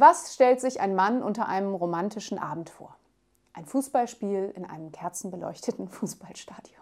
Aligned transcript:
Was 0.00 0.32
stellt 0.32 0.62
sich 0.62 0.80
ein 0.80 0.94
Mann 0.94 1.22
unter 1.22 1.46
einem 1.46 1.74
romantischen 1.74 2.38
Abend 2.38 2.70
vor? 2.70 2.96
Ein 3.52 3.66
Fußballspiel 3.66 4.50
in 4.56 4.64
einem 4.64 4.92
kerzenbeleuchteten 4.92 5.88
Fußballstadion. 5.90 6.79